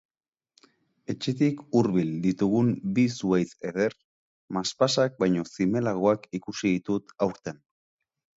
[1.13, 3.97] Etxetik hurbil ditugun bi zuhaitz eder,
[4.59, 7.63] maspasak baino zimelagoak ikusi ditut aurten.